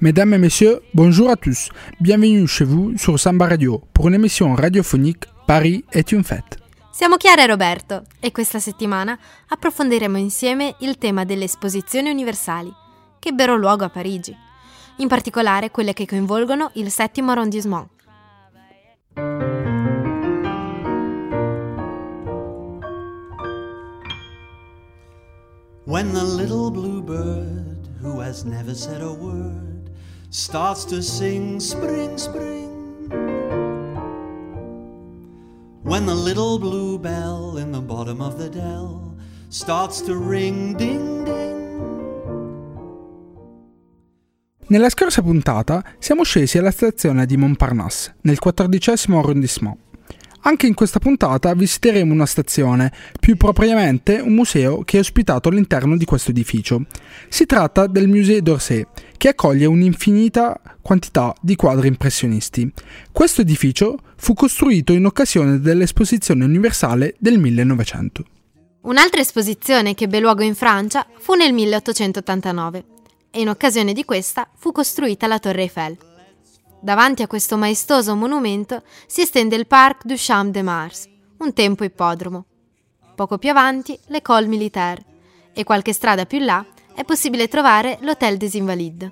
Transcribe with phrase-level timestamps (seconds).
[0.00, 1.70] Mesdames et messieurs, bonjour à tous.
[2.00, 6.58] Bienvenue chez vous sur Samba Radio pour une émission radiophonique Paris est une fête.
[6.92, 12.72] Siamo Chiara e Roberto e questa settimana approfondiremo insieme il tema delle esposizioni universali
[13.18, 14.32] che ebbero luogo a Parigi,
[14.98, 17.88] in particolare quelle che coinvolgono il settimo arrondissement.
[25.86, 29.67] When the little blue bird, who has never said a word,
[30.30, 32.66] starts to sing spring, spring.
[35.82, 39.16] When the little blue bell in the bottom of the dell
[39.48, 41.56] starts to ring ding ding.
[44.66, 49.87] Nella scorsa puntata siamo scesi alla stazione di Montparnasse, nel quattordicesimo arrondissement.
[50.42, 55.96] Anche in questa puntata visiteremo una stazione, più propriamente un museo che è ospitato all'interno
[55.96, 56.86] di questo edificio.
[57.28, 62.72] Si tratta del Musée d'Orsay, che accoglie un'infinita quantità di quadri impressionisti.
[63.10, 68.24] Questo edificio fu costruito in occasione dell'Esposizione Universale del 1900.
[68.82, 72.84] Un'altra esposizione che ebbe luogo in Francia fu nel 1889
[73.30, 76.07] e in occasione di questa fu costruita la Torre Eiffel.
[76.80, 81.82] Davanti a questo maestoso monumento si estende il Parc du Champ de Mars, un tempo
[81.82, 82.44] ippodromo.
[83.16, 85.04] Poco più avanti l'École Militaire
[85.52, 89.10] e qualche strada più là è possibile trovare l'Hôtel des Invalides.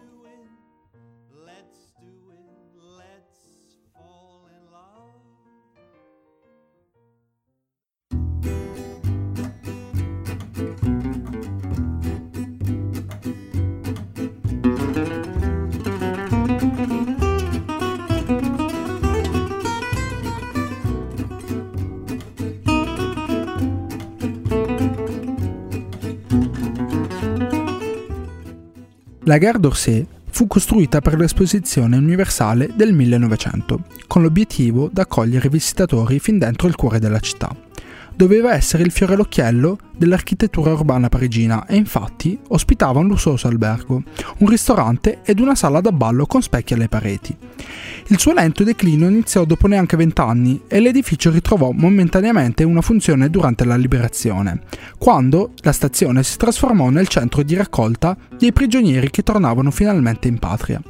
[29.29, 36.21] La Gare d'Orsay fu costruita per l'Esposizione Universale del 1900, con l'obiettivo d'accogliere i visitatori
[36.21, 37.53] fin dentro il cuore della città.
[38.15, 44.03] Doveva essere il fiore all'occhiello dell'architettura urbana parigina e infatti ospitava un lussuoso albergo,
[44.39, 47.37] un ristorante ed una sala da ballo con specchi alle pareti.
[48.09, 53.65] Il suo lento declino iniziò dopo neanche vent'anni e l'edificio ritrovò momentaneamente una funzione durante
[53.65, 54.63] la liberazione,
[54.97, 60.39] quando la stazione si trasformò nel centro di raccolta dei prigionieri che tornavano finalmente in
[60.39, 60.81] patria.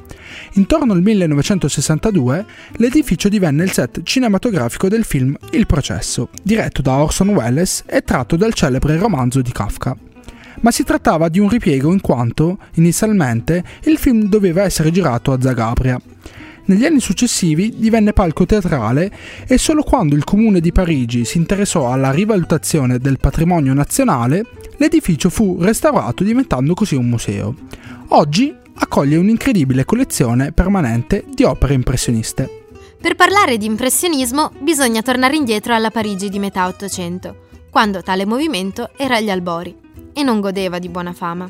[0.53, 7.29] Intorno al 1962 l'edificio divenne il set cinematografico del film Il processo, diretto da Orson
[7.29, 9.95] Welles e tratto dal celebre romanzo di Kafka
[10.61, 15.39] ma si trattava di un ripiego in quanto, inizialmente, il film doveva essere girato a
[15.39, 15.99] Zagabria.
[16.65, 19.09] Negli anni successivi divenne palco teatrale
[19.47, 25.29] e solo quando il comune di Parigi si interessò alla rivalutazione del patrimonio nazionale, l'edificio
[25.29, 27.55] fu restaurato diventando così un museo.
[28.09, 32.65] Oggi accoglie un'incredibile collezione permanente di opere impressioniste.
[32.99, 37.46] Per parlare di impressionismo bisogna tornare indietro alla Parigi di metà Ottocento,
[37.77, 39.77] quando tale movimento era agli albori
[40.11, 41.47] e non godeva di buona fama.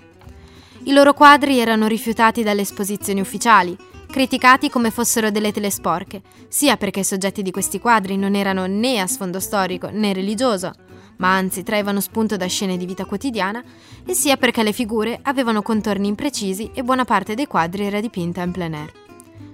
[0.84, 3.78] I loro quadri erano rifiutati dalle esposizioni ufficiali,
[4.12, 9.00] criticati come fossero delle telesporche, sia perché i soggetti di questi quadri non erano né
[9.00, 10.74] a sfondo storico né religioso,
[11.16, 13.64] ma anzi traevano spunto da scene di vita quotidiana,
[14.06, 18.42] e sia perché le figure avevano contorni imprecisi e buona parte dei quadri era dipinta
[18.42, 18.92] in plein air.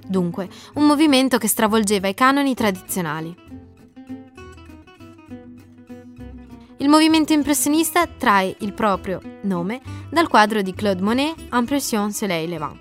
[0.08, 3.63] Dunque, un movimento che stravolgeva i canoni tradizionali.
[6.84, 12.78] Il movimento impressionista trae il proprio nome dal quadro di Claude Monet Impression Soleil Levant,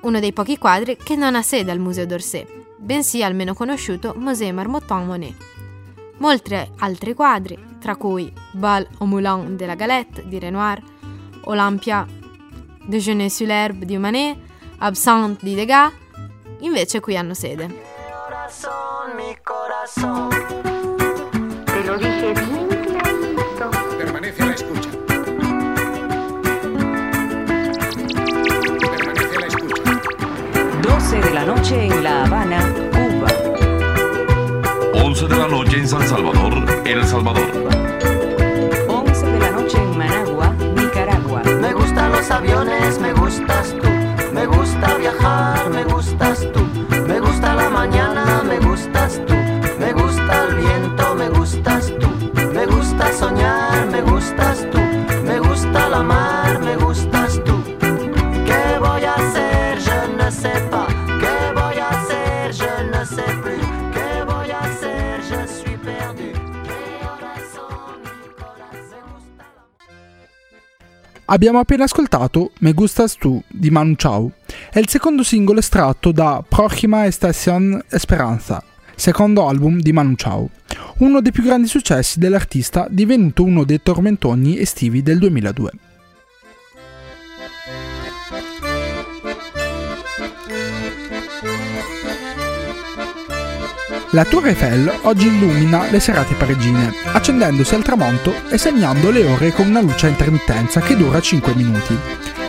[0.00, 4.14] uno dei pochi quadri che non ha sede al Museo d'Orsay, bensì al meno conosciuto
[4.16, 5.34] Musée Marmottan Monet.
[6.16, 10.80] Molti altri quadri, tra cui Bal au Moulin de la Galette di Renoir,
[11.42, 12.06] Olympia,
[12.86, 14.38] Déjeuner sur l'herbe di Manet,
[14.78, 15.92] Absinthe di Degas,
[16.60, 17.92] invece qui hanno sede.
[31.46, 33.28] noche en La Habana, Cuba.
[34.94, 37.50] 11 de la noche en San Salvador, El Salvador.
[38.88, 41.42] 11 de la noche en Managua, Nicaragua.
[41.60, 43.88] Me gustan los aviones, me gustas tú,
[44.32, 45.53] me gusta viajar.
[71.34, 74.30] Abbiamo appena ascoltato Me Gustas Tu di Manu Chao.
[74.70, 78.62] È il secondo singolo estratto da Proxima Estación Esperanza,
[78.94, 80.48] secondo album di Manu Chao,
[80.98, 85.70] uno dei più grandi successi dell'artista divenuto uno dei tormentoni estivi del 2002.
[94.14, 99.52] La Tour Eiffel oggi illumina le serate parigine, accendendosi al tramonto e segnando le ore
[99.52, 101.98] con una luce a intermittenza che dura 5 minuti.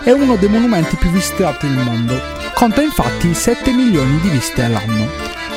[0.03, 2.21] È uno dei monumenti più visitati nel mondo,
[2.53, 5.07] conta infatti 7 milioni di visite all'anno.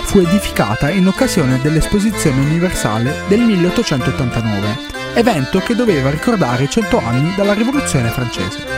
[0.04, 4.76] Fu edificata in occasione dell'Esposizione Universale del 1889,
[5.12, 8.77] evento che doveva ricordare i 100 anni dalla Rivoluzione francese.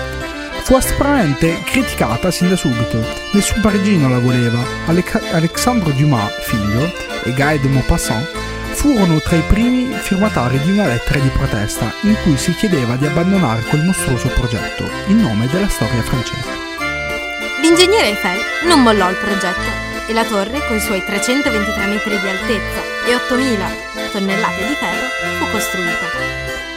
[0.71, 4.65] Fu aspramente criticata sin da subito, nessun parigino la voleva.
[4.87, 6.93] Aleca- Alexandre Dumas, figlio,
[7.25, 8.25] e Guy de Maupassant
[8.75, 13.05] furono tra i primi firmatari di una lettera di protesta in cui si chiedeva di
[13.05, 16.49] abbandonare quel mostruoso progetto in nome della storia francese.
[17.63, 18.39] L'ingegnere Eiffel
[18.69, 19.69] non mollò il progetto
[20.07, 23.67] e la torre, con i suoi 323 metri di altezza e 8000
[24.13, 26.07] tonnellate di ferro, fu costruita.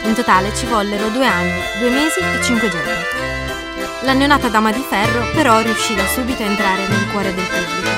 [0.02, 3.53] In totale ci vollero due anni, due mesi e cinque giorni.
[4.02, 7.88] La neonata dama di ferro però riuscì da subito a entrare nel cuore del pubblico,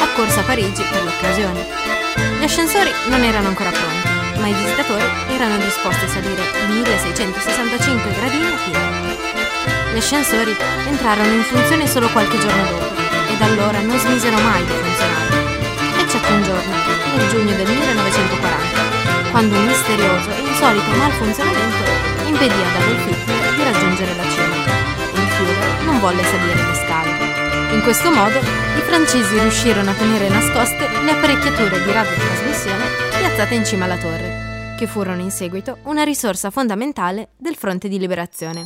[0.00, 1.66] accorsa a Parigi per l'occasione.
[2.38, 8.12] Gli ascensori non erano ancora pronti, ma i visitatori erano disposti a salire i 1665
[8.12, 9.18] gradini a piedi.
[9.94, 10.54] Gli ascensori
[10.88, 12.94] entrarono in funzione solo qualche giorno dopo
[13.30, 16.74] e da allora non smisero mai di funzionare, eccetto un giorno,
[17.16, 21.90] nel giugno del 1940, quando un misterioso e insolito malfunzionamento
[22.26, 24.65] impedì ad Adolf Hitler di raggiungere la cima
[25.96, 27.74] non volle salire le scale.
[27.74, 32.84] In questo modo i francesi riuscirono a tenere nascoste le apparecchiature di radiotrasmissione
[33.18, 37.98] piazzate in cima alla torre, che furono in seguito una risorsa fondamentale del fronte di
[37.98, 38.64] liberazione.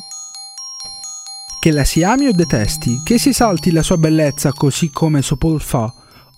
[1.61, 5.61] Che la si ami o detesti, che si salti la sua bellezza così come Sopol
[5.61, 5.93] fa,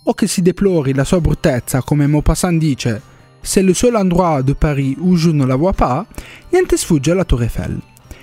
[0.05, 3.01] o che si deplori la sua bruttezza come Maupassant dice
[3.41, 6.05] «C'est le seul endroit de Paris où je ne la vois pas»,
[6.51, 7.81] niente sfugge alla Tour Eiffel.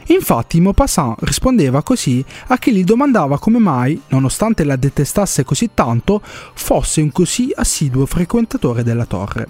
[0.10, 6.22] Infatti Maupassant rispondeva così a chi gli domandava come mai, nonostante la detestasse così tanto,
[6.24, 9.48] fosse un così assiduo frequentatore della torre.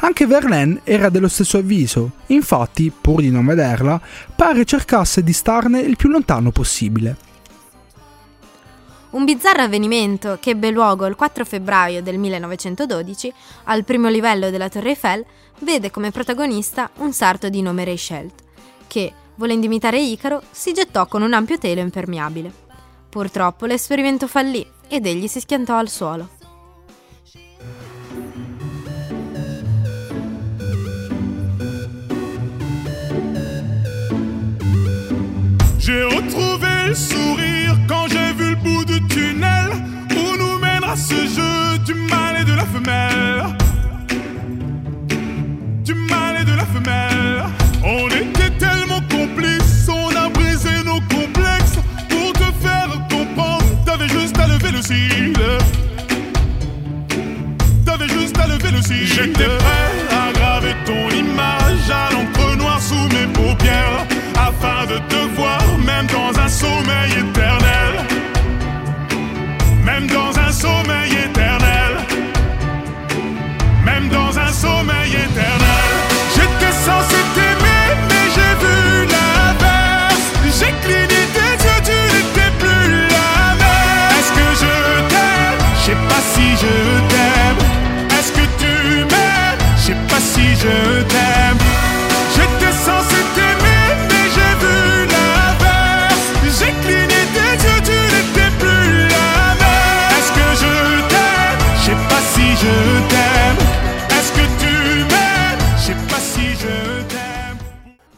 [0.00, 4.00] Anche Verlaine era dello stesso avviso, infatti, pur di non vederla,
[4.34, 7.16] pare cercasse di starne il più lontano possibile.
[9.10, 13.32] Un bizzarro avvenimento che ebbe luogo il 4 febbraio del 1912
[13.64, 15.24] al primo livello della Torre Eiffel
[15.60, 18.42] vede come protagonista un sarto di nome Reichelt,
[18.86, 22.52] che, volendo imitare Icaro, si gettò con un ampio telo impermeabile.
[23.08, 26.36] Purtroppo l'esperimento fallì ed egli si schiantò al suolo.
[35.78, 38.77] J'ai retrouvé le sourire quand j'ai vu le bout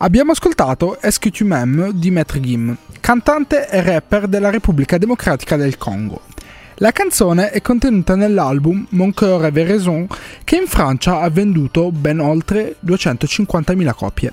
[0.02, 0.98] Abbiamo ascoltato
[1.30, 6.22] tu m'aimes di Maître Gim, cantante e rapper della Repubblica Democratica del Congo.
[6.76, 10.06] La canzone è contenuta nell'album Mon cœur avait raison,
[10.42, 14.32] che in Francia ha venduto ben oltre 250.000 copie.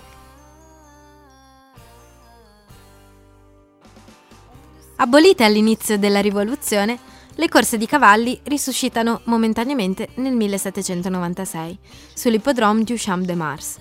[4.96, 6.98] Abolite all'inizio della rivoluzione,
[7.36, 11.78] le corse di cavalli risuscitano momentaneamente nel 1796
[12.14, 13.80] sull'ippodrome du Champ de Mars.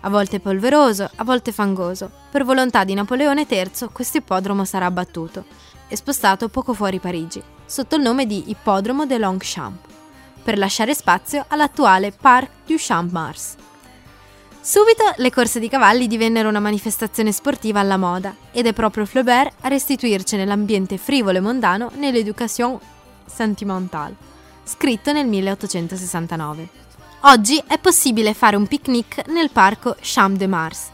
[0.00, 5.44] A volte polveroso, a volte fangoso, per volontà di Napoleone III questo ippodromo sarà abbattuto
[5.88, 9.86] e spostato poco fuori Parigi, sotto il nome di Ippodromo de Longchamp,
[10.42, 13.56] per lasciare spazio all'attuale Parc du Champ Mars.
[14.60, 19.54] Subito le corse di cavalli divennero una manifestazione sportiva alla moda ed è proprio Flaubert
[19.62, 22.78] a restituirci l'ambiente frivolo e mondano nell'Education
[23.24, 24.14] sentimentale,
[24.64, 26.86] scritto nel 1869.
[27.22, 30.90] Oggi è possibile fare un picnic nel parco Champ de Mars.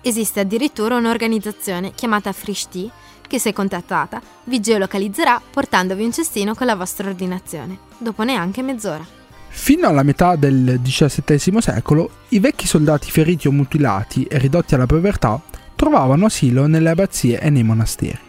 [0.00, 2.88] Esiste addirittura un'organizzazione chiamata Frishti
[3.26, 9.04] che se contattata vi geolocalizzerà portandovi un cestino con la vostra ordinazione, dopo neanche mezz'ora.
[9.48, 14.86] Fino alla metà del XVII secolo, i vecchi soldati feriti o mutilati e ridotti alla
[14.86, 15.40] povertà
[15.74, 18.25] trovavano asilo nelle abbazie e nei monasteri.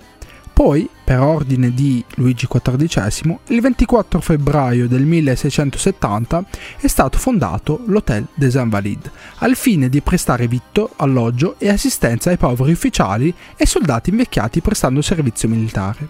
[0.57, 6.45] Poi, per ordine di Luigi XIV, il 24 febbraio del 1670
[6.79, 12.37] è stato fondato l'Hôtel des Invalides, al fine di prestare vitto, alloggio e assistenza ai
[12.37, 16.07] poveri ufficiali e soldati invecchiati prestando servizio militare.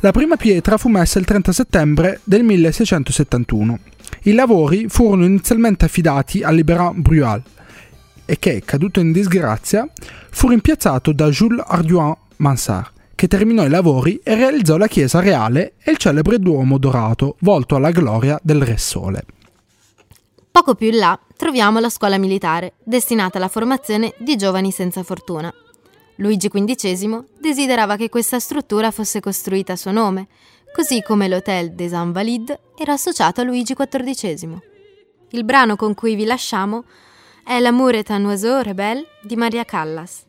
[0.00, 3.78] La prima pietra fu messa il 30 settembre del 1671.
[4.24, 7.42] I lavori furono inizialmente affidati a Libéran Brual
[8.26, 9.88] e che, caduto in disgrazia,
[10.28, 15.72] fu rimpiazzato da Jules Arduin Mansart che terminò i lavori e realizzò la chiesa reale
[15.82, 19.24] e il celebre Duomo dorato, volto alla gloria del Re Sole.
[20.52, 25.52] Poco più in là troviamo la scuola militare, destinata alla formazione di giovani senza fortuna.
[26.16, 30.28] Luigi XV desiderava che questa struttura fosse costruita a suo nome,
[30.72, 34.58] così come l'Hôtel des Invalides era associato a Luigi XIV.
[35.30, 36.84] Il brano con cui vi lasciamo
[37.42, 40.25] è L'amour est un oiseau rebelle di Maria Callas.